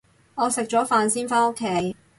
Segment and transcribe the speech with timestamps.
[0.33, 1.95] 我食咗飯先返屋企